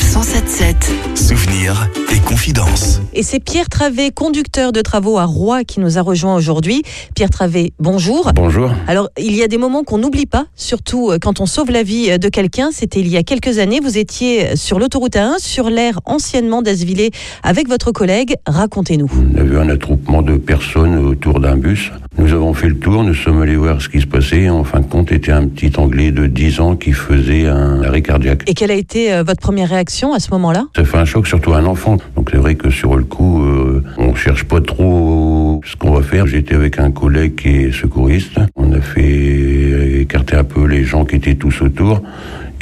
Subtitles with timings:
[0.00, 0.92] Sanef 177.
[1.14, 3.00] Souvenirs et confidences.
[3.12, 6.82] Et c'est Pierre Travé, conducteur de travaux à Roy, qui nous a rejoint aujourd'hui.
[7.14, 8.30] Pierre Travé, bonjour.
[8.34, 8.70] Bonjour.
[8.86, 11.82] Alors, il y a des moments qu'on n'oublie pas, surtout euh, quand on sauve la
[11.82, 12.70] vie euh, de quelqu'un.
[12.72, 13.80] C'était il y a quelques années.
[13.80, 17.10] Vous étiez sur l'autoroute A1, sur l'aire anciennement d'Asvillé,
[17.42, 18.36] avec votre collègue.
[18.46, 19.10] Racontez-nous.
[19.34, 21.90] On a vu un attroupement de personnes autour d'un bus.
[22.20, 24.50] Nous avons fait le tour, nous sommes allés voir ce qui se passait.
[24.50, 28.02] En fin de compte, était un petit Anglais de 10 ans qui faisait un arrêt
[28.02, 28.42] cardiaque.
[28.46, 30.66] Et quelle a été euh, votre première réaction à ce moment-là?
[30.76, 31.96] Ça fait un choc, surtout à un enfant.
[32.16, 36.02] Donc c'est vrai que sur le coup, euh, on cherche pas trop ce qu'on va
[36.02, 36.26] faire.
[36.26, 38.38] J'étais avec un collègue qui est secouriste.
[38.54, 42.02] On a fait écarter un peu les gens qui étaient tous autour.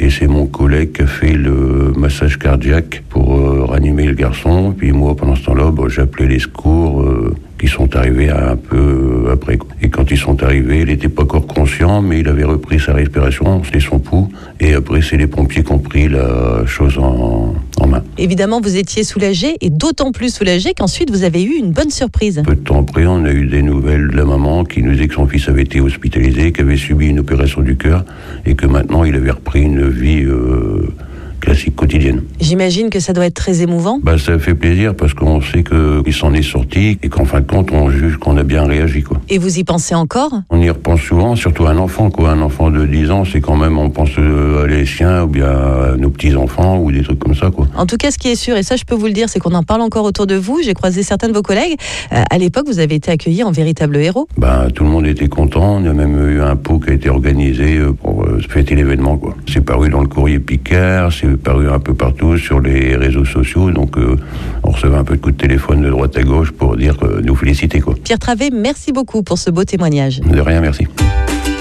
[0.01, 4.73] Et c'est mon collègue qui a fait le massage cardiaque pour euh, ranimer le garçon.
[4.77, 9.08] Puis moi, pendant ce temps-là, j'ai appelé les secours euh, qui sont arrivés un peu
[9.31, 9.57] après.
[9.57, 9.69] quoi.
[9.81, 12.93] Et quand ils sont arrivés, il n'était pas encore conscient, mais il avait repris sa
[12.93, 14.29] respiration, c'était son pouls.
[14.59, 18.03] Et après, c'est les pompiers qui ont pris la chose en, en main.
[18.17, 22.41] Évidemment, vous étiez soulagé, et d'autant plus soulagé qu'ensuite vous avez eu une bonne surprise.
[22.45, 25.07] Peu de temps après, on a eu des nouvelles de la maman qui nous disait
[25.07, 28.03] que son fils avait été hospitalisé, qu'il avait subi une opération du cœur
[28.45, 30.93] et que maintenant il avait repris une vie euh,
[31.39, 32.23] classique quotidienne.
[32.39, 33.99] J'imagine que ça doit être très émouvant.
[34.03, 37.47] Bah, ça fait plaisir parce qu'on sait qu'il s'en est sorti et qu'en fin de
[37.47, 39.03] compte, on juge qu'on a bien réagi.
[39.03, 39.19] Quoi.
[39.29, 40.33] Et vous y pensez encore?
[40.49, 42.09] On y repense souvent, surtout à un enfant.
[42.09, 42.31] Quoi.
[42.31, 45.27] Un enfant de 10 ans, c'est quand même, on pense euh, à les siens ou
[45.27, 47.49] bien à nos petits-enfants ou des trucs comme ça.
[47.51, 47.67] Quoi.
[47.75, 49.39] En tout cas, ce qui est sûr, et ça je peux vous le dire, c'est
[49.39, 50.59] qu'on en parle encore autour de vous.
[50.63, 51.75] J'ai croisé certains de vos collègues.
[52.11, 54.27] Euh, à l'époque, vous avez été accueilli en véritable héros.
[54.37, 55.77] Ben, tout le monde était content.
[55.81, 59.17] On a même eu un pot qui a été organisé euh, pour euh, fêter l'événement.
[59.17, 59.35] quoi.
[59.51, 63.71] C'est paru dans le courrier Picard, c'est paru un peu partout sur les réseaux sociaux.
[63.71, 64.15] Donc, euh,
[64.63, 67.21] on recevait un peu de coups de téléphone de droite à gauche pour dire euh,
[67.23, 67.79] nous féliciter.
[67.79, 67.95] Quoi.
[68.03, 70.21] Pierre Travé, merci beaucoup pour ce beau témoignage.
[70.21, 70.87] De rien, merci.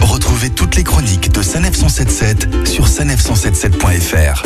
[0.01, 4.45] Retrouvez toutes les chroniques de Sanef 177 sur sanef177.fr.